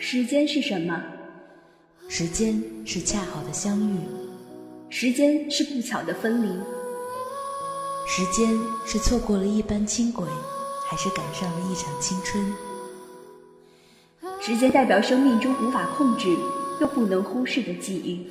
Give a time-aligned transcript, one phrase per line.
[0.00, 1.02] 时间是什么？
[2.08, 3.98] 时间是恰好的相遇，
[4.88, 6.48] 时间是不巧的分离，
[8.06, 8.56] 时间
[8.86, 10.24] 是错过了一班轻轨，
[10.88, 12.54] 还是赶上了一场青春？
[14.40, 16.34] 时间代表生命中无法控制
[16.80, 18.30] 又不能忽视的际遇，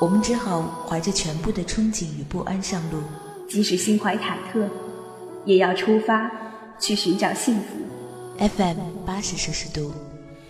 [0.00, 2.98] 我们只好怀着全部的憧憬与不安上路，
[3.48, 4.68] 即使心怀忐忑，
[5.46, 6.30] 也要出发
[6.78, 7.62] 去寻找幸福。
[8.38, 9.92] FM 八十摄氏度，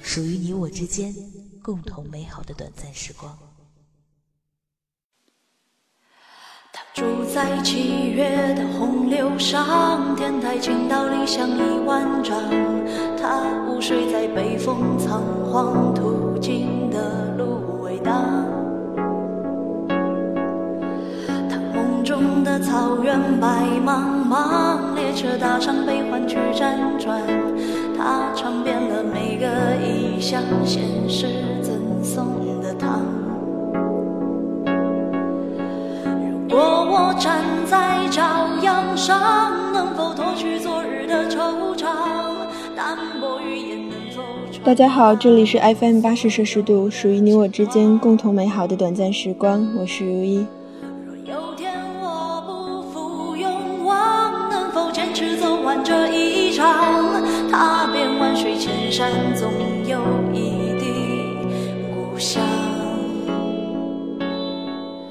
[0.02, 1.14] 属于你我之间
[1.62, 3.36] 共同美好的短暂时光。
[6.72, 12.36] 他住在七月的洪流上，天台倾倒理想一万丈。
[13.16, 18.24] 他午睡在北风仓皇途经的芦苇荡。
[21.48, 27.20] 他梦中的草原白茫茫，列车搭上悲欢去辗转。
[28.02, 29.46] 他尝遍了每个
[29.84, 31.26] 异乡现实
[31.60, 32.24] 赠送
[32.62, 33.02] 的糖。
[36.48, 41.88] 如果我站在朝阳上，能否脱去昨日的惆怅？
[42.74, 44.22] 淡薄语言能否
[44.64, 50.46] 大家好，这里是 FM 八十摄氏度，属于你我之间共同美好的短暂时光，我是如一。
[58.50, 59.48] 水千山，总
[59.86, 60.00] 有
[60.32, 61.36] 一地
[61.94, 62.42] 故乡。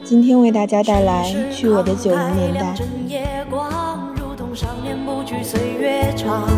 [0.03, 2.75] 今天为大家带来《去我的九零年代》。
[3.07, 6.49] 夜光如同少年不惧岁月长，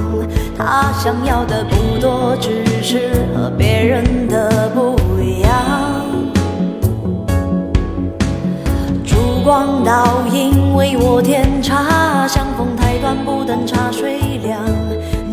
[0.58, 5.52] 他想要的不多，只是和别人的不一样。
[9.06, 14.60] 烛光倒影为我添茶，相逢太短，不等茶水凉。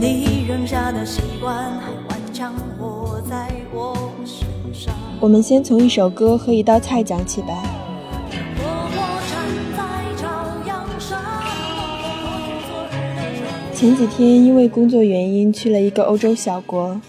[0.00, 0.37] 你
[0.68, 4.94] 下的习惯还顽强活在我身上。
[5.18, 7.62] 我们先从一首歌和一道菜讲起吧。
[13.72, 17.00] 前几天因为工作原因去了一个欧洲小国，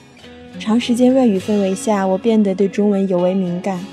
[0.57, 3.85] 长时间外语氛围下，我变得对中文尤为敏感。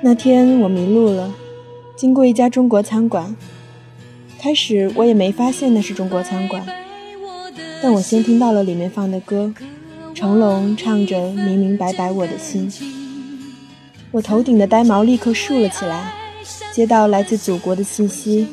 [0.00, 1.34] 那天我迷路了，
[1.94, 3.36] 经过一家中国餐馆，
[4.40, 6.64] 开始我也没发现那是中国餐馆，
[7.88, 9.54] 但我先听到了里面放的歌，
[10.12, 12.68] 成龙唱着《明明白白我的心》，
[14.10, 16.12] 我头顶的呆毛立刻竖了起来，
[16.74, 18.48] 接到来自祖国的信息。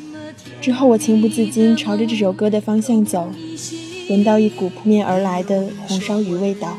[0.60, 3.28] 之后，我情不自禁朝着这首歌的方向走，
[4.08, 6.78] 闻到一股扑面而来的红烧鱼味道，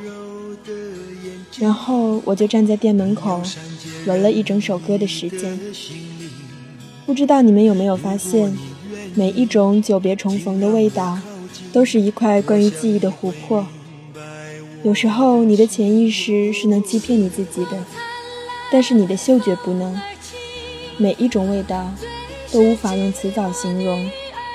[1.60, 3.42] 然后我就站在店门口，
[4.06, 5.60] 闻了一整首歌的时间。
[7.06, 8.58] 不知道你们有没有发现，
[9.14, 11.20] 每一种久别重逢的味道，
[11.76, 13.68] 都是一块关于记忆的琥珀。
[14.82, 17.72] 有时候，你的潜意识是能欺骗你自己的，
[18.72, 20.00] 但是你的嗅觉不能。
[20.98, 21.92] 每一种味道。
[22.52, 24.10] 都无法用词藻形容，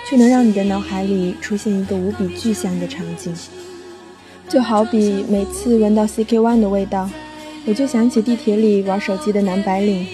[0.09, 3.35] 却能让你的脑海里出现一个无比具象的场景。
[4.49, 7.11] 就好比每次闻到 CK One 的味道，
[7.67, 10.07] 我就想起地铁里玩手机的男白领；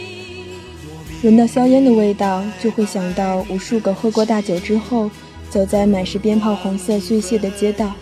[1.22, 5.08] 闻到硝烟的味道，就会想到无数个喝过大酒之后，
[5.50, 7.92] 走在满是鞭炮红色碎屑的街道。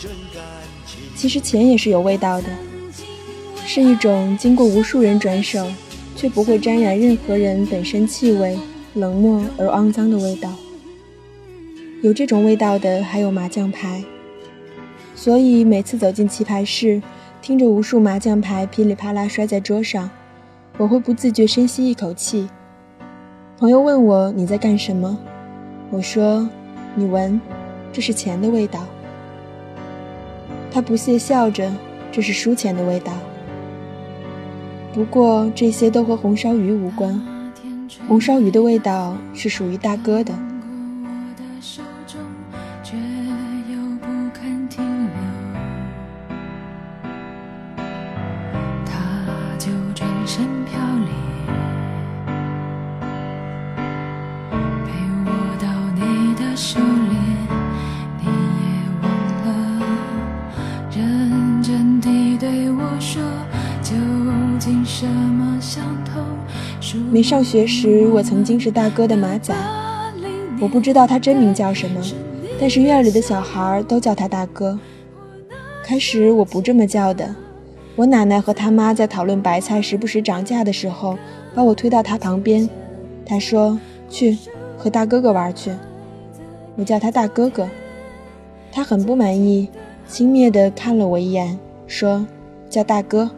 [1.15, 2.49] 其实钱也是有味道的，
[3.65, 5.67] 是一种经过无数人转手，
[6.17, 8.59] 却不会沾染任何人本身气味。
[8.95, 10.53] 冷漠而肮脏的味道，
[12.01, 14.05] 有这种味道的还有麻将牌。
[15.17, 17.03] 所以每次走进棋牌室，
[17.43, 20.09] 听着无数麻将牌噼里啪啦摔在桌上，
[20.79, 22.49] 我会不自觉深吸一口气。
[23.59, 25.19] 朋友问我你在干什么，
[25.91, 26.49] 我说
[26.95, 27.41] ：“你闻，
[27.93, 28.81] 这是钱的味道。”
[30.73, 31.73] 他不屑笑着
[32.11, 33.13] ：“这是输钱的味道。”
[34.93, 37.21] 不过这些都和红烧鱼无关。
[38.09, 40.33] 红烧鱼的味道是属于大哥的。
[67.11, 69.55] 没上学时，我曾经是大哥的马仔。
[70.61, 72.01] 我不知道他真名叫什么，
[72.61, 74.79] 但是院里的小孩都叫他大哥。
[75.85, 77.35] 开始我不这么叫的，
[77.97, 81.19] 我奶奶和他妈在讨论白菜时不时涨价的时候，
[81.55, 82.69] 把我推到他旁边。
[83.27, 84.39] 他说：“去
[84.79, 85.71] 和大哥哥玩去。”
[86.77, 87.69] 我叫他大哥哥。
[88.73, 89.69] 他很不满意，
[90.07, 92.27] 轻蔑地看了我一眼，说
[92.71, 93.31] ：“叫大哥。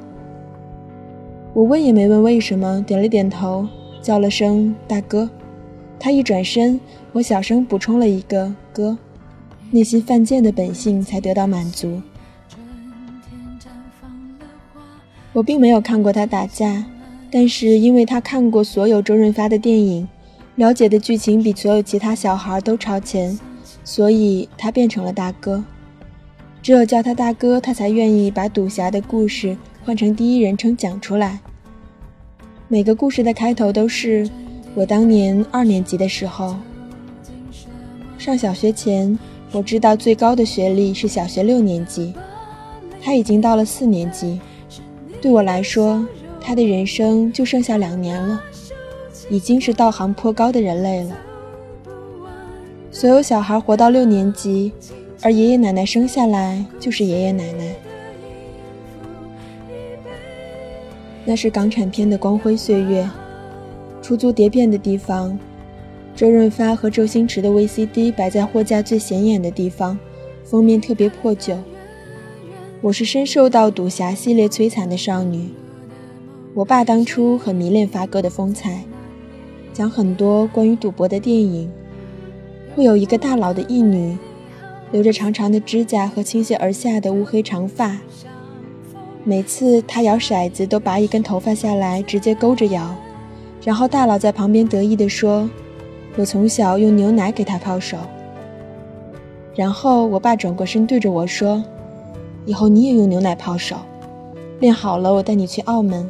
[1.57, 3.67] 我问也没问为什么，点了点头，
[4.03, 5.31] 叫了声大哥。
[5.99, 6.79] 他一转身，
[7.13, 8.99] 我小声补充了一个哥，
[9.71, 12.03] 内心犯贱的本性才得到满足。
[15.33, 16.85] 我并没有看过他打架，
[17.31, 20.07] 但是因为他看过所有周润发的电影，
[20.57, 23.39] 了解的剧情比所有其他小孩都超前，
[23.83, 25.65] 所以他变成了大哥。
[26.61, 29.57] 只有叫他大哥，他才愿意把赌侠的故事
[29.87, 31.39] 换成第一人称讲出来。
[32.67, 34.29] 每个故事的开头都是
[34.75, 36.57] 我当年二年级的时候，
[38.19, 39.17] 上小学前，
[39.53, 42.13] 我知道最高的学历是小学六年级，
[43.01, 44.41] 他已经到了四年级，
[45.23, 46.05] 对我来说，
[46.41, 48.43] 他的人生就剩下两年了，
[49.31, 51.17] 已经是道行颇高的人类了。
[52.91, 54.73] 所有小孩活到六年级。
[55.23, 57.75] 而爷爷奶奶生下来就是爷爷奶奶，
[61.27, 63.07] 那是港产片的光辉岁月。
[64.01, 65.37] 出租碟片的地方，
[66.15, 69.99] 周润发和周星驰的 VCD 摆在货架最显眼的地方，
[70.45, 71.59] 封面特别破旧。
[72.81, 75.49] 我是深受到赌侠系列摧残的少女。
[76.55, 78.85] 我爸当初很迷恋发哥的风采，
[79.73, 81.69] 讲很多关于赌博的电影，
[82.75, 84.17] 会有一个大佬的义女。
[84.93, 87.99] 留着长长的指甲和倾泻而下的乌黑长发，
[89.29, 92.95] 每次他摇骰子都拔一根头发下来，直接勾着摇。
[93.65, 95.51] 然后大佬在旁边得意地说
[96.15, 97.99] ：“我从小用牛奶给他泡手。”
[99.57, 101.61] 然后我爸转过身对着我说
[102.47, 103.75] ：“以后你也用牛奶泡手，
[104.61, 106.09] 练好了我带你去澳门。”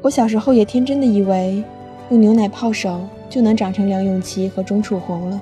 [0.00, 1.62] 我小时候也天真的以为，
[2.08, 5.38] 用牛奶泡手就能长成梁咏琪和钟楚红了。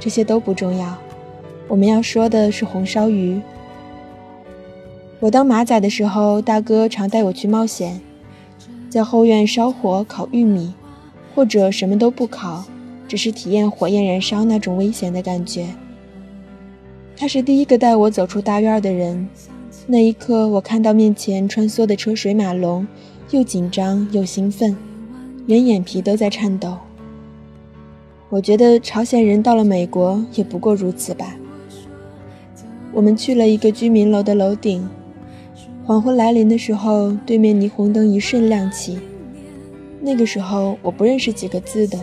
[0.00, 0.92] 这些都不重要，
[1.68, 3.40] 我们要说的是红烧鱼。
[5.20, 8.00] 我当马仔的时候，大哥常带我去冒险，
[8.90, 10.74] 在后院烧火烤玉米，
[11.34, 12.64] 或者什么都不烤，
[13.08, 15.66] 只是体验火焰燃烧那种危险的感觉。
[17.16, 19.28] 他是第一个带我走出大院的人，
[19.86, 22.86] 那一刻，我看到面前穿梭的车水马龙，
[23.30, 24.76] 又紧张又兴奋，
[25.46, 26.76] 连眼皮都在颤抖。
[28.28, 31.36] 我觉得朝鲜人到了美国也不过如此吧。
[32.92, 34.88] 我们去了一个居民楼的楼顶，
[35.86, 38.98] 黄昏来临的时候，对面霓虹灯一瞬亮起。
[40.00, 41.98] 那个时候我不认识几个字的，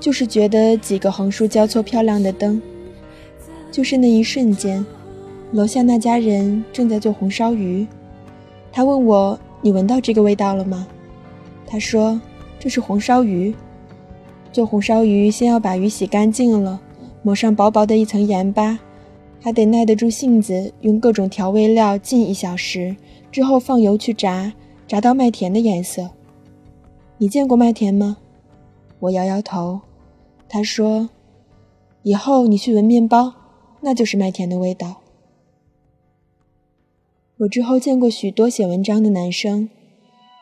[0.00, 2.60] 就是觉得几个横竖交错漂亮的灯。
[3.70, 4.84] 就是那一瞬间，
[5.52, 7.86] 楼下那家人正在做红烧鱼。
[8.72, 10.84] 他问我：“你闻到这个味道了吗？”
[11.68, 12.20] 他说
[12.58, 13.54] ：“这是红烧鱼。”
[14.50, 16.80] 做红烧鱼，先要把鱼洗干净了，
[17.22, 18.76] 抹上薄薄的一层盐巴，
[19.44, 22.96] 还得耐得住性子，用各种调味料浸一小时，
[23.30, 24.54] 之后放油去炸，
[24.88, 26.08] 炸到麦田的颜色。
[27.18, 28.16] 你见过麦田吗？
[29.00, 29.82] 我摇摇头。
[30.48, 31.10] 他说
[32.04, 33.34] ：“以后你去闻面包，
[33.82, 35.02] 那就是麦田的味道。”
[37.36, 39.68] 我之后见过许多写文章的男生，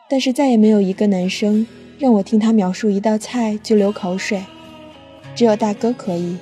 [0.09, 1.67] 但是再也没有一个男生。
[1.99, 4.41] 让我听他描述一道菜就流口水，
[5.35, 6.37] 只有大哥可以。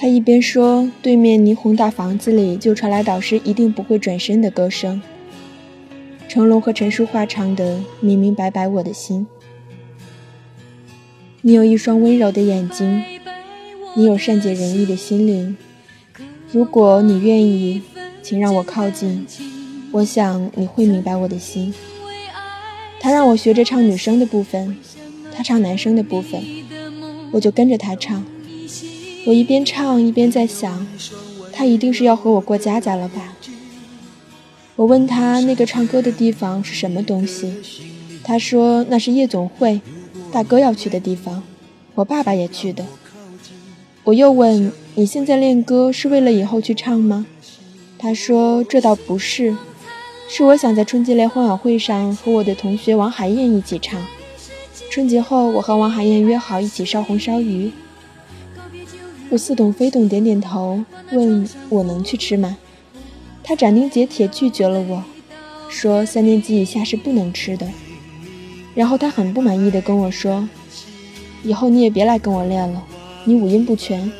[0.00, 5.02] 他一边说，对面霓虹大房子里就传来导师一定不会转身的歌声。
[6.28, 9.26] 成龙和陈淑桦唱的《明明白白我的心》。
[11.40, 13.02] 你有一双温柔的眼睛，
[13.96, 15.56] 你有善解人意的心灵。
[16.52, 17.82] 如果你愿意，
[18.22, 19.26] 请让我靠近，
[19.90, 21.74] 我想你会明白我的心。
[23.00, 24.76] 他让我学着唱女生的部分，
[25.34, 26.40] 他唱男生的部分，
[27.32, 28.24] 我就跟着他唱。
[29.28, 30.86] 我一边唱一边在想，
[31.52, 33.34] 他一定是要和我过家家了吧？
[34.74, 37.52] 我问他那个唱歌的地方是什么东西，
[38.24, 39.82] 他说那是夜总会，
[40.32, 41.42] 大哥要去的地方，
[41.94, 42.86] 我爸爸也去的。
[44.04, 47.26] 我又问你现在练歌是为了以后去唱吗？
[47.98, 49.54] 他说这倒不是。
[50.30, 54.02] 是我想在春节联欢晚会上和我的同学王海燕一起唱。
[54.90, 57.70] 春节后，我和王海燕约好一起烧红烧鱼。
[59.30, 60.82] 我似懂非懂，点点头，
[61.12, 62.56] 问我能去吃吗？
[63.44, 65.04] 他斩钉截铁拒绝了我，
[65.68, 67.68] 说三年级以下是不能吃的。
[68.74, 70.48] 然后他很不满意的跟我说
[71.44, 72.82] ：“以后你也别来跟我练了，
[73.24, 74.10] 你五音不全，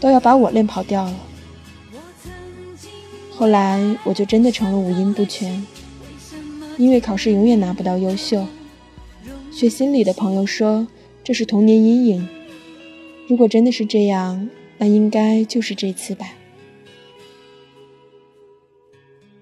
[0.00, 1.14] 都要把我练跑掉了。”
[3.30, 5.66] 后来我就真的成了五音不全，
[6.76, 8.46] 因为考试永远拿不到优秀。
[9.50, 10.86] 学心理的朋友说
[11.22, 12.28] 这是童年阴影，
[13.28, 14.48] 如果真的是这样，
[14.78, 16.34] 那应该就是这次吧。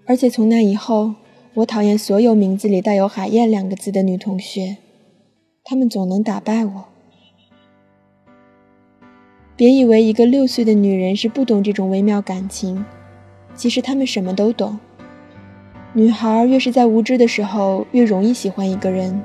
[0.04, 1.14] 而且从那以后，
[1.54, 4.76] 我讨厌所有名字里带有“海燕”两个字的女同学，
[5.64, 6.84] 她们总能打败我。
[9.56, 12.84] 别以为一个六岁的女人是不懂这种微妙感情，
[13.54, 14.78] 其实她们什么都懂。
[15.92, 19.20] 女孩越是在无知的时候，越容易喜欢一个人。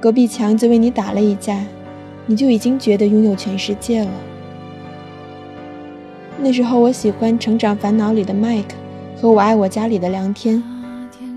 [0.00, 1.64] 隔壁墙子为你打了一架，
[2.26, 4.10] 你就已经觉得拥有全世界了。
[6.38, 8.74] 那时候我喜欢《成长烦恼》里的麦克。
[9.20, 10.60] 和我爱我家里的梁天，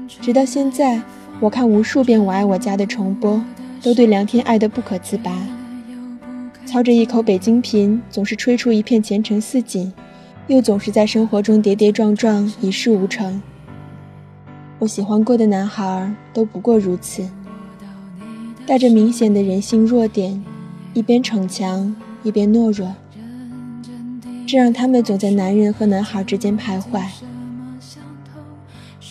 [0.08, 1.00] 直到现在，
[1.40, 3.40] 我看无数遍我爱我家的重播，
[3.84, 5.32] 都对梁天爱得不可自拔。
[6.66, 9.94] 操着一口北京贫，总是吹出一片前程似锦，
[10.48, 13.40] 又总是在生活中跌跌撞撞，一事无成。
[14.80, 17.30] 我喜欢过的男孩都不过如此，
[18.66, 20.44] 带着明显的人性弱点，
[20.96, 22.96] 一边逞强，一边懦弱，
[24.48, 27.02] 这让他们总在男人和男孩之间徘徊。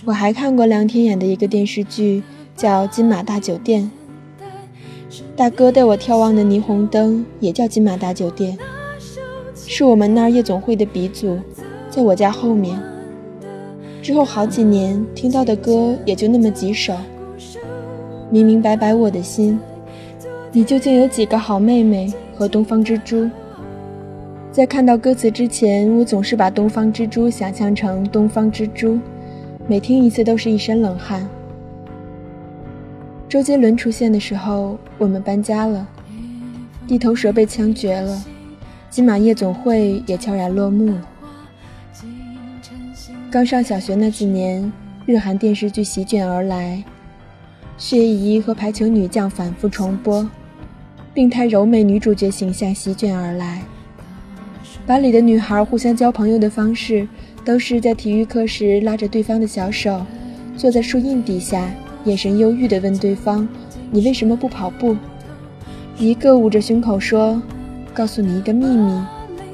[0.06, 2.22] 我还看过梁天演的一个电视剧，
[2.56, 3.90] 叫《金马大酒店》。
[5.36, 8.56] 大哥带我眺望的霓虹灯也叫金马大酒店，
[9.54, 11.38] 是我们那儿夜总会的鼻祖，
[11.90, 12.80] 在我家后面。
[14.00, 16.96] 之后好几年听到的歌也就那么几首。
[18.30, 19.60] 明明白白我的心，
[20.56, 23.28] 你究竟有几个好妹妹和东方之珠？
[24.52, 29.00] 在看到歌词之前，我总是把东方之珠想象成东方之珠。
[29.66, 31.28] 每听一次都是一身冷汗。
[33.28, 35.84] 周杰伦出现的时候，我们搬家了，
[36.87, 38.25] 地头蛇被枪决了，
[38.88, 41.08] 金马夜总会也悄然落幕了。
[43.28, 44.73] 刚上小学那几年，
[45.04, 46.84] 日韩电视剧席卷而来，
[47.76, 50.25] 血姨和排球女将反复重播，
[51.14, 53.62] 病态柔美女主角形象席卷而来，
[54.85, 57.06] 班里的女孩互相交朋友的方式。
[57.44, 60.00] 都是在体育课时拉着对方的小手，
[60.56, 61.71] 坐在树荫底下，
[62.04, 63.47] 眼神忧郁地问对方
[63.92, 64.97] ：“你为什么不跑步？”
[65.99, 67.42] 一个捂着胸口说
[67.92, 68.99] ：“告诉你一个秘密，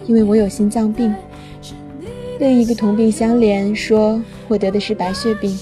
[0.07, 1.13] 因为我有心脏病。”
[2.39, 5.59] 另一个同病相怜说：“我得的是白血病。”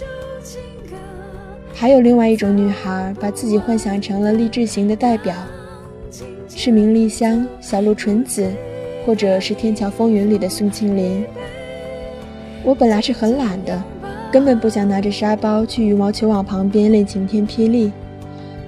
[1.73, 5.35] 还有另外一种女孩，把自己幻想成了励志型的代表，
[6.60, 8.50] 是名丽香、小鹿纯子，
[9.06, 11.24] 或者是《天桥风云》里的宋庆龄。
[12.64, 13.80] 我本来是很懒的，
[14.32, 17.92] 根本不想拿着沙包去羽毛球网旁边练晴天霹雳。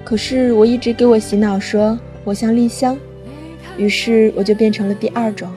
[0.05, 2.97] 可是我一直给我洗脑说我像丽香，
[3.77, 5.49] 于是我就变成了第二种，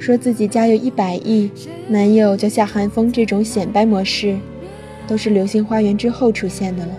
[0.00, 1.48] 说自己家有一百亿，
[1.86, 4.36] 男友叫夏寒风这种显摆模式，
[5.06, 6.92] 都是《流星花园》之后出现的了。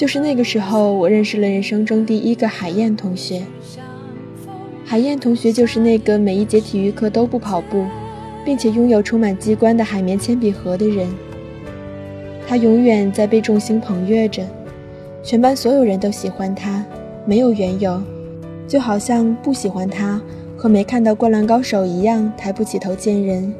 [0.00, 3.42] 就是那个时候，我认识了人生中第一个海燕同学。
[4.82, 7.84] 海燕同学就是那个每一节体育课都不跑步，
[8.42, 11.06] 并且拥有充满机关的海绵铅笔盒的人。
[12.48, 14.42] 他永远在被众星捧月着，
[15.22, 16.82] 全班所有人都喜欢他，
[17.26, 18.02] 没有缘由，
[18.66, 20.18] 就好像不喜欢他
[20.56, 23.52] 和没看到《灌篮高手》一样，抬不起头见人。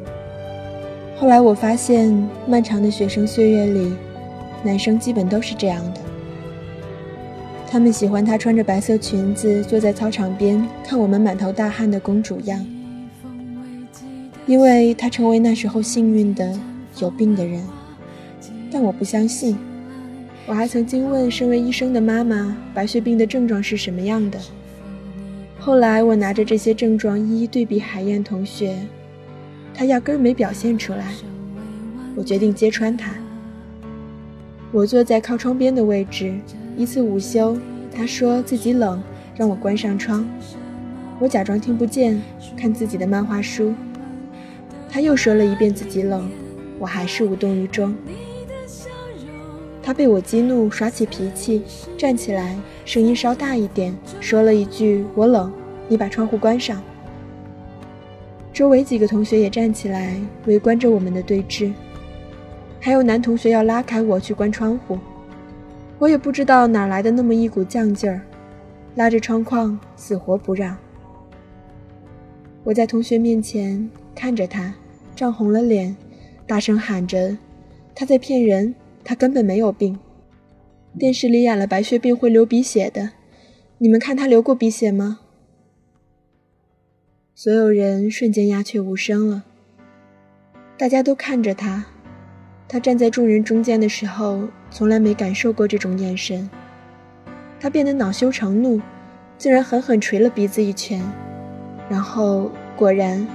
[1.18, 2.10] 后来我发现，
[2.46, 3.92] 漫长的学生岁月里，
[4.62, 6.00] 男生基本都是这样的。
[7.72, 12.66] 他们喜欢她穿着白色裙子坐在操场边看我们满头大汗的公主样，
[14.44, 16.58] 因为她成为那时候幸运的
[16.98, 17.62] 有病的人。
[18.72, 19.56] 但我不相信。
[20.46, 24.40] 我还曾经问身为医生的妈妈，白血病的症状是什么样的。
[25.60, 28.76] 后来我拿着这些症状一一对比海燕同学，
[29.72, 31.12] 她压根儿没表现出来。
[32.16, 33.14] 我决定揭穿她。
[34.72, 36.34] 我坐在靠窗边的位置。
[36.80, 37.58] 一次午休，
[37.94, 39.02] 他说自己冷，
[39.36, 40.26] 让我关上窗。
[41.18, 42.18] 我假装听不见，
[42.56, 43.74] 看自己的漫画书。
[44.88, 46.30] 他又说了一遍自己冷，
[46.78, 47.94] 我还是无动于衷。
[49.82, 51.62] 他被我激怒，耍起脾气，
[51.98, 55.52] 站起来，声音稍大一点，说了一句：“我冷，
[55.86, 56.82] 你把窗户关上。”
[58.54, 61.74] 周围几个同学也站起来，围观着我们的对峙。
[62.80, 64.98] 还有男同学要拉开我去关窗户。
[66.00, 68.22] 我也不知道哪来的那么一股犟劲儿，
[68.94, 70.74] 拉着窗框死活不让。
[72.64, 74.74] 我在同学面前看着他，
[75.14, 75.94] 涨红了脸，
[76.46, 77.36] 大声喊着
[77.94, 79.98] ：“他在骗人，他根本没有病。
[80.98, 83.10] 电视里演了白血病会流鼻血的，
[83.76, 85.20] 你们看他流过鼻血吗？”
[87.36, 89.44] 所有人瞬间鸦雀无声了，
[90.78, 91.84] 大家都看着他。
[92.72, 96.48] 他站在众人中间的时候，从来没感受过这种眼神。
[97.58, 98.80] 他变得恼羞成怒，
[99.36, 101.02] 竟然狠狠捶了鼻子一拳。
[101.88, 103.26] 然后，果然，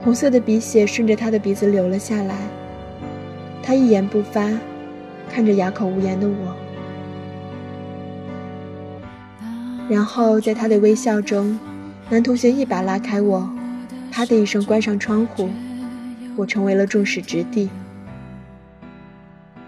[0.00, 2.36] 红色的鼻血顺着他的鼻子流了下来。
[3.60, 4.48] 他一言不发，
[5.28, 6.56] 看着哑口无言的我。
[9.88, 11.58] 然后在他的微笑中，
[12.08, 13.50] 男同学一把拉开我，
[14.12, 15.48] 啪的一声关上窗户，
[16.36, 17.68] 我成为了众矢之的。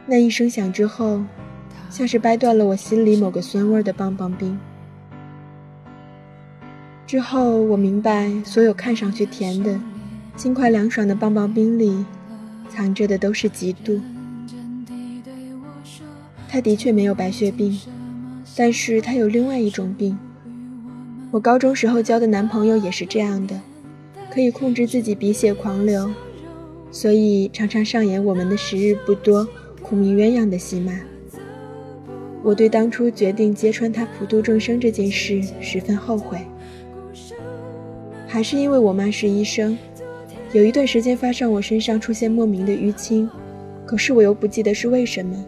[0.06, 1.23] 那一声响之后，
[1.88, 4.59] 像是掰断了我心里某个酸味的棒棒冰。
[7.06, 9.78] 之后我明白，所有看上去甜的、
[10.37, 12.04] 轻快凉爽的棒棒冰里，
[12.68, 14.00] 藏着的都是嫉妒。
[16.49, 17.80] 他的确没有白血病，
[18.56, 20.18] 但是他有另外一种病。
[21.30, 23.61] 我高中时候交的男朋友也是这样的，
[24.30, 26.11] 可以控制自己鼻血狂流，
[26.90, 29.49] 所以常常上演我们的时日不多。
[29.83, 30.93] 苦命鸳鸯的戏码，
[32.43, 36.39] 我对当初决定揭穿他普度众生这件事十分后悔。
[38.27, 39.77] 还是因为我妈是医生，
[40.53, 43.29] 有一段时间发生我身上出现莫名的淤青，
[43.85, 45.45] 可是我又不记得是为什么。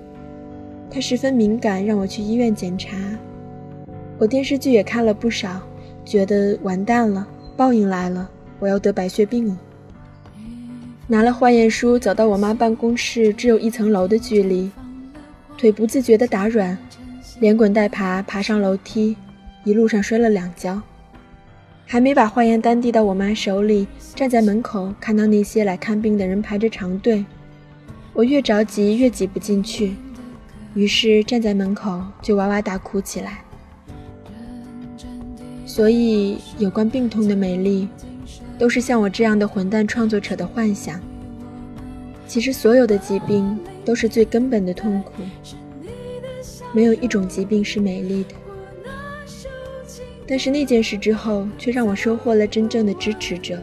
[0.90, 2.96] 她十分敏感，让我去医院检查。
[4.18, 5.62] 我电视剧也看了不少，
[6.04, 7.26] 觉得完蛋了，
[7.56, 9.58] 报应来了，我要得白血病了。
[11.06, 14.70] 拿了化验书，走到我妈办公室，只有一层楼的距离，
[15.58, 16.78] 腿不自觉地打软，
[17.40, 19.14] 连滚带爬爬上楼梯，
[19.64, 20.80] 一路上摔了两跤，
[21.84, 27.22] 还没把化验单递到我妈手里，站在门口看到那些来看病的人排着长队，
[28.14, 29.94] 我越着急越挤不进去，
[30.72, 33.40] 于是站在门口就哇哇大哭起来。
[35.66, 37.88] 所以，有关病痛的美丽。
[38.58, 41.00] 都是像我这样的混蛋创作者的幻想。
[42.26, 45.22] 其实，所有的疾病都是最根本的痛苦，
[46.72, 48.34] 没有一种疾病是美丽的。
[50.26, 53.58] 但是那件事之后，却让我收获了真正的支持者。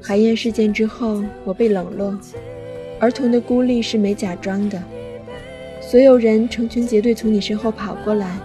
[0.00, 2.18] 海燕事件之后，我被冷落，
[2.98, 4.82] 儿童的孤立是没假装的，
[5.80, 8.38] 所有人成群结队从你身后跑过来，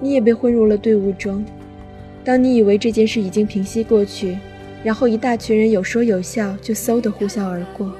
[0.00, 1.44] 你也被混入了队伍中。
[2.22, 4.36] 当你以为这件事已经平息过去，
[4.84, 7.90] 然后一大群人有说有笑，就嗖的呼啸而过，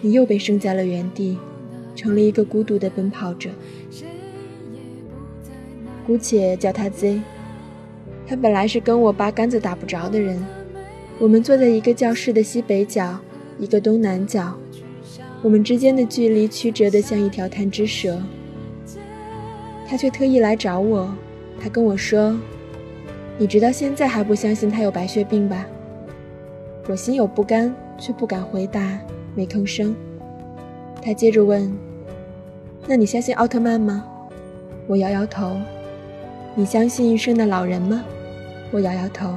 [0.00, 1.36] 你又被剩在了原地，
[1.96, 3.50] 成了一个孤独的奔跑者。
[6.06, 7.20] 姑且叫他 Z，
[8.26, 10.44] 他本来是跟我八竿子打不着的人。
[11.18, 13.18] 我们坐在一个教室的西北角，
[13.58, 14.56] 一个东南角，
[15.42, 18.22] 我们之间的距离曲折的像一条贪吃蛇。
[19.86, 21.12] 他却特意来找我，
[21.60, 22.38] 他跟我说。
[23.36, 25.66] 你直到现在还不相信他有白血病吧？
[26.86, 28.98] 我心有不甘，却不敢回答，
[29.34, 29.96] 没吭声。
[31.02, 31.72] 他接着问
[32.86, 34.04] ：“那你相信奥特曼吗？”
[34.86, 35.58] 我摇摇头。
[36.54, 38.04] “你相信圣诞老人吗？”
[38.70, 39.34] 我摇摇头。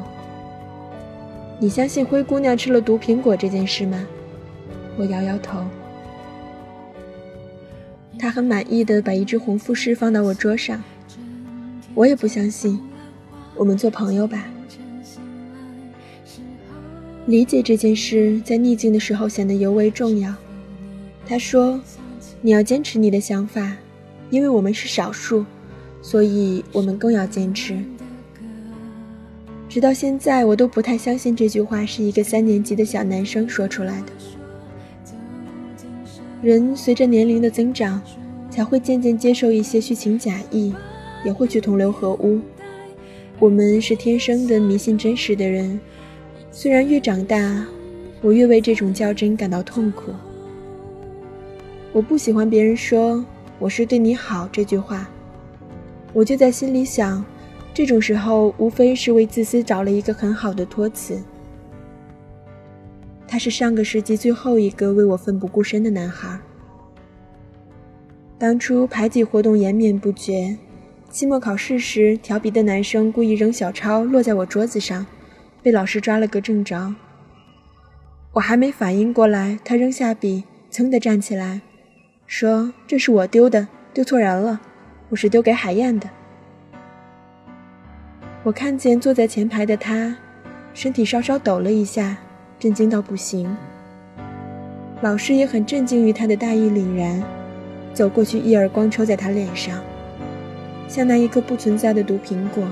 [1.58, 4.06] “你相信灰姑娘吃了毒苹果这件事吗？”
[4.96, 5.64] 我摇摇头。
[8.20, 10.84] 他很满意的把一只红富士放到我桌上。
[11.96, 12.80] 我也不相信。
[13.58, 14.48] 我们做朋友吧。
[17.26, 20.34] 理解这件事在逆境的时候显得尤为重要。
[21.26, 21.82] 他说
[22.42, 23.76] ：“你要坚持你的想法，
[24.30, 25.46] 因为我们是少数，
[26.02, 27.78] 所以我们更要坚持。”
[29.68, 34.08] 直到现在，我都不太相信这句话是一个三年级的小男生说出来的。
[36.42, 38.02] 人随着年龄的增长，
[38.50, 40.74] 才会渐渐接受一些虚情假意，
[41.26, 42.40] 也会去同流合污。
[43.40, 45.80] 我们是天生的迷信真实的人，
[46.50, 47.64] 虽然越长大，
[48.20, 50.12] 我越为这种较真感到痛苦。
[51.94, 53.24] 我不喜欢别人说
[53.60, 55.08] “我是对你好”这句话，
[56.14, 57.24] 我就在心里想，
[57.76, 61.22] 这种时候无非是为自私找了一个很好的托词。
[63.28, 66.40] 他是上个世纪最后一个为我奋不顾身的男孩。
[68.40, 70.58] 当初排挤活动延绵不绝。
[71.10, 75.06] 期末考试时，调皮的男生故意扔小抄，落在我桌子上，
[75.64, 76.94] 被老师抓了个正着。
[78.34, 81.62] 我还没反应过来，他扔下笔，噌地站起来，
[82.28, 84.60] 说：“这是我丢的，丢错人了，
[85.10, 86.08] 我是丢给海燕的。”
[88.44, 90.16] 我看见坐在前排的他，
[90.74, 92.18] 身体稍稍抖了一下，
[92.60, 93.56] 震惊到不行。
[95.02, 97.24] 老师也很震惊于他的大义凛然，
[97.94, 99.82] 走过去一耳光抽在他脸上。
[100.88, 102.64] 像那一颗不存在的毒苹果，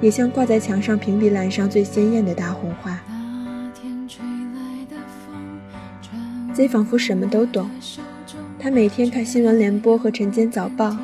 [0.00, 2.98] 也像挂在墙上平底栏上最鲜艳的大红花。
[6.54, 7.70] Z 仿佛什么都懂，
[8.58, 10.96] 他每天看新闻联播和晨间早报。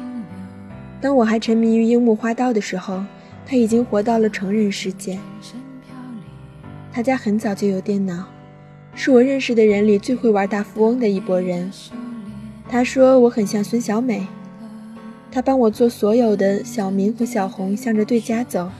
[1.00, 3.04] 当我还沉迷于樱木花道的时候，
[3.44, 5.18] 他已经活到了成人世界。
[6.90, 8.24] 他家很早就有电脑，
[8.94, 11.70] 是我认识的人里最会玩大富翁的一拨人。
[12.68, 14.26] 他说我很像孙小美，
[15.32, 18.70] 他帮我做所有的小明和小红向着对家走，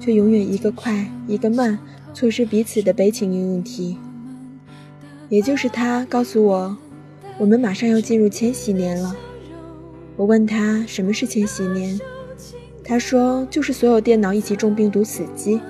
[0.00, 1.78] 却永远一个快一个慢，
[2.14, 3.98] 错失彼此的悲情应用题。
[5.28, 6.76] 也就是他告诉我，
[7.36, 9.14] 我们马上要进入千禧年了。
[10.16, 12.00] 我问他什么是千禧年，
[12.82, 15.60] 他说就是所有电脑一起中病毒死机。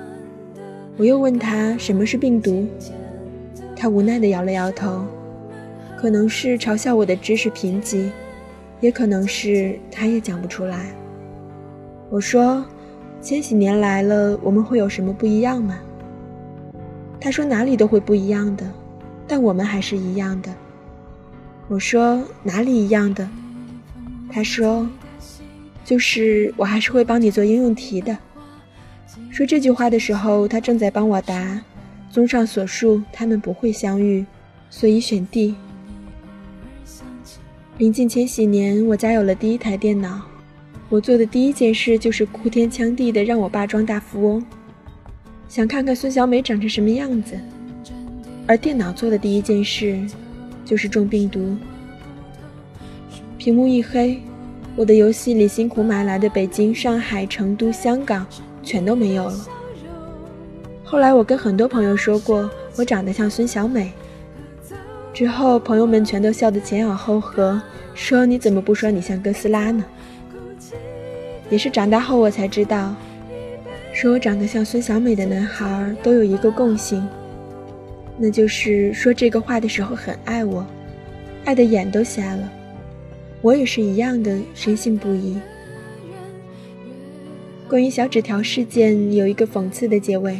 [0.95, 2.65] 我又问他什么是病毒，
[3.75, 5.05] 他无奈地摇了摇头，
[5.97, 8.09] 可能是嘲笑我的知识贫瘠，
[8.79, 10.85] 也可能是他也讲不出来。
[12.09, 12.65] 我说，
[13.21, 15.79] 千禧年来了，我们会有什么不一样吗？
[17.21, 18.65] 他说哪里都会不一样的，
[19.27, 20.49] 但我们还是一样的。
[21.67, 23.29] 我说哪里一样的？
[24.31, 24.87] 他说
[25.83, 28.17] ：“就是我还是会帮你做应用题的。”
[29.29, 31.61] 说这句话的时候，他正在帮我答。
[32.09, 34.25] 综上所述，他们不会相遇，
[34.69, 35.53] 所以选 D。
[37.79, 40.19] 临近千禧年，我家有了第一台电脑。
[40.89, 44.45] 我做的第一件事就是哭天抢地的让我爸装大富翁，
[45.47, 47.39] 想看看孙小美长成什么样子。
[48.45, 49.97] 而电脑做的第一件事，
[50.65, 51.55] 就是中病毒。
[53.37, 54.21] 屏幕一黑，
[54.75, 58.27] 我的游戏里辛苦买来的北京、上海、成都、香港
[58.61, 59.47] 全都没有了。
[60.83, 63.93] 后来我跟很多朋友说过我长得像孙小美，
[65.19, 67.61] 之后朋友们全都笑得前仰后合，
[67.93, 69.83] 说你怎么不说你像哥斯拉呢？
[71.49, 72.95] 也是长大后我才知道，
[73.91, 77.05] 说我长得像孙小美的男孩都有一个共性，
[78.17, 80.65] 那就是说这个话的时候很爱我，
[81.43, 82.49] 爱的眼都瞎了。
[83.41, 85.37] 我也是一样的，深信不疑。
[87.67, 90.39] 关于小纸条事件，有一个讽刺的结尾。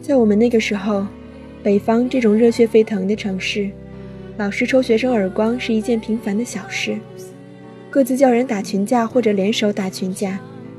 [0.00, 1.06] 在我们那个时候，
[1.62, 3.70] 北方这种热血沸腾的城市，
[4.38, 6.96] 老师抽学生耳光是一件平凡的小事，
[7.90, 10.38] 各自叫人打群架或者联手打群架，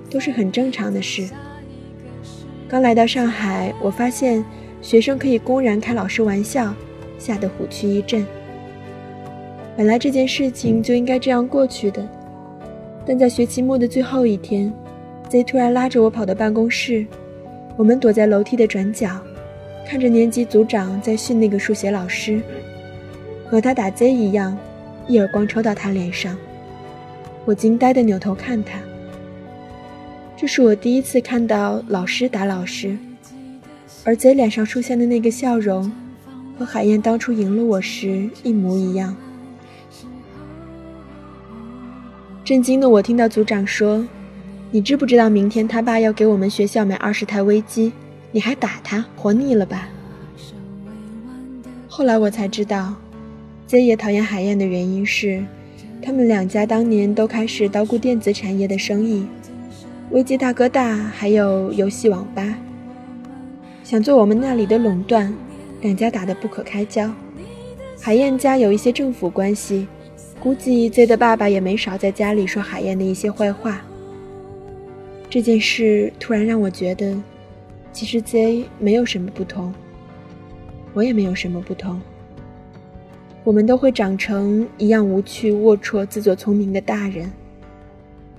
[0.09, 1.29] 都是很正常的事。
[2.67, 4.43] 刚来到上海，我发现
[4.81, 6.73] 学生可以公然开老师玩笑，
[7.19, 8.25] 吓得虎躯一震。
[9.77, 12.07] 本来这件事情就应该这样过去的，
[13.05, 14.73] 但在学期末的最后一天
[15.29, 17.05] ，Z 突然拉着我跑到办公室，
[17.77, 19.21] 我们躲在楼梯的转角，
[19.87, 22.41] 看着年级组长在训那个数学老师，
[23.49, 24.57] 和他打贼一样，
[25.07, 26.37] 一耳光抽到他脸上。
[27.43, 28.79] 我惊呆的扭头看他，
[30.37, 32.97] 这是我第一次看到老师打老师，
[34.05, 35.91] 而贼脸上出现的那个笑容，
[36.57, 39.15] 和海燕当初赢了我时一模一样。
[42.45, 44.07] 震惊的我听到组长说
[44.71, 47.91] ：“你知不知道明天他爸要给我们学校买二十台微机？
[48.31, 49.89] 你还打他，活腻了吧？”
[51.87, 52.95] 后来我才知道
[53.67, 55.43] ，Z 也讨厌海燕的原因是，
[56.01, 59.25] 他们两家当年都开始捣鼓电子产业的生意，
[60.11, 62.57] 微机大哥大还有游戏网吧，
[63.83, 65.33] 想做我们那里的垄断，
[65.81, 67.11] 两家打得不可开交。
[67.99, 69.87] 海燕家有一些政府关系。
[70.39, 73.85] 估计 Z 的爸爸也没少在家里说海燕的一些坏话。
[75.29, 77.15] 这件事突然让我觉得，
[77.93, 79.73] 其实 Z 没有什么不同，
[80.93, 81.99] 我也没有什么不同。
[83.43, 87.31] 我们都会长成一样无趣、龌龊、自作聪明的大人。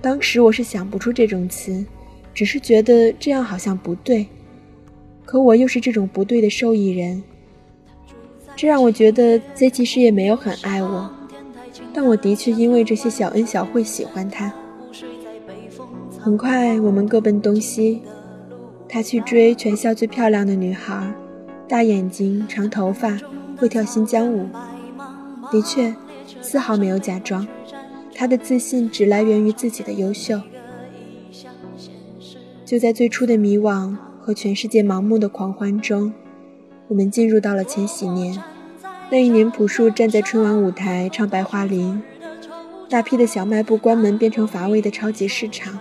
[0.01, 1.85] 当时我是想不出这种词，
[2.33, 4.25] 只是觉得这样好像不对。
[5.25, 7.23] 可我又是这种不对的受益人，
[8.55, 11.09] 这让我觉得 Z 其实也没有很爱我。
[11.93, 14.53] 但我的确因为这些小恩小惠喜欢他。
[16.19, 18.01] 很快，我们各奔东西。
[18.93, 21.11] 他去追全校最漂亮的女孩，
[21.67, 23.17] 大眼睛、长头发，
[23.57, 24.47] 会跳新疆舞。
[25.51, 25.95] 的确，
[26.43, 27.47] 丝毫没有假装。
[28.13, 30.39] 他的自信只来源于自己的优秀。
[32.63, 36.13] 就在最初的迷惘和全世界盲目的狂欢中，
[36.87, 38.39] 我们进入到了千禧年。
[39.09, 41.99] 那一年，朴树站在春晚舞台唱《白桦林》，
[42.91, 45.79] 大批的小卖部关门，变成乏味的超级市场。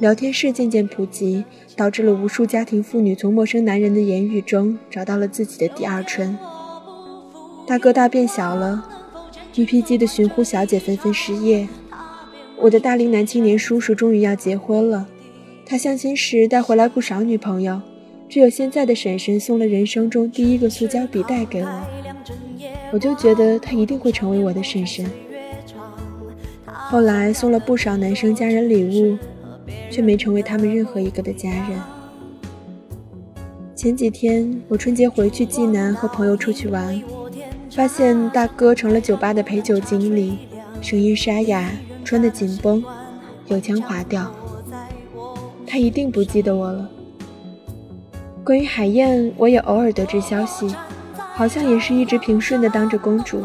[0.00, 1.44] 聊天室渐渐普及，
[1.76, 6.38] 导致了无数家庭妇女从陌生男人的言语中找到了自己的第二春。
[7.66, 8.82] 大哥大变小了
[9.54, 11.68] ，UPG 的寻呼小姐纷纷失业。
[12.56, 15.06] 我的大龄男青年叔叔终于要结婚了，
[15.66, 17.82] 他相亲时带回来不少女朋友，
[18.26, 21.86] 只有现在的婶婶送了人生中第一个塑胶笔袋给我。
[22.90, 25.04] 我就觉得他一定会成为我的婶婶。
[26.64, 29.18] 后来送了不少男生家人礼物，
[29.90, 31.80] 却没成为他们任何一个的家人。
[33.74, 37.02] 前几天我春节回去济南和朋友出去玩，
[37.70, 40.38] 发现大哥成了酒吧的陪酒经理，
[40.80, 41.70] 声音沙哑，
[42.04, 42.84] 穿得紧绷，
[43.46, 44.30] 有腔滑调。
[45.66, 46.88] 他一定不记得我了。
[48.44, 50.74] 关于海燕，我也偶尔得知消息，
[51.34, 53.42] 好像也是一直平顺的当着公主。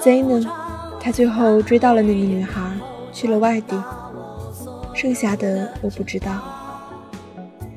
[0.00, 0.50] Zayn 呢？
[1.00, 2.62] 他最后追到了那个女孩，
[3.12, 3.76] 去了外地。
[4.96, 6.42] 剩下的我不知道。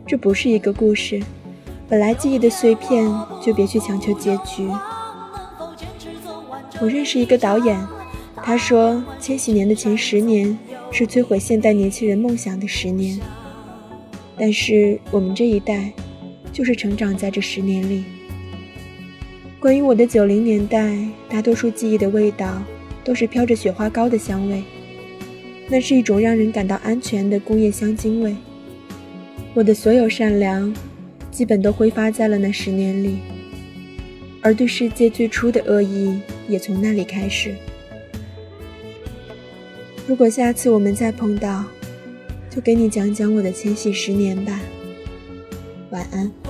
[0.07, 1.21] 这不是一个故事，
[1.89, 4.69] 本来记忆的碎片就别去强求结局。
[6.79, 7.77] 我认识一个导演，
[8.41, 10.57] 他说千禧年的前十年
[10.91, 13.19] 是摧毁现代年轻人梦想的十年，
[14.37, 15.91] 但是我们这一代
[16.53, 18.05] 就是成长在这十年里。
[19.59, 22.63] 关于我的九零年代，大多数记忆的味道
[23.03, 24.63] 都是飘着雪花膏的香味，
[25.69, 28.35] 那是一种让人感到安全的工业香精味。
[29.53, 30.73] 我的所有善良，
[31.31, 33.19] 基本都挥发在了那十年里，
[34.41, 37.55] 而对世界最初的恶意也从那里开始。
[40.07, 41.63] 如果下次我们再碰到，
[42.49, 44.59] 就给你讲讲我的千禧十年吧。
[45.91, 46.48] 晚安。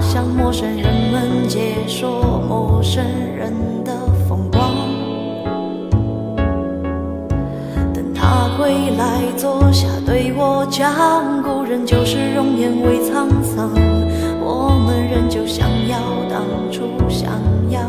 [0.00, 3.04] 向陌生人们解说陌生
[3.36, 3.52] 人
[3.84, 3.92] 的
[4.28, 4.74] 风光。
[7.92, 13.70] 等他归来坐下对我讲故人旧时容颜未沧桑。
[14.40, 15.98] 我们仍旧想要
[16.30, 17.32] 当初想
[17.70, 17.80] 要